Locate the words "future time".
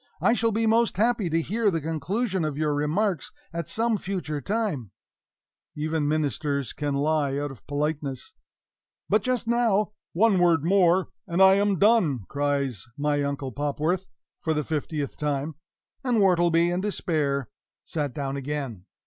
3.99-4.89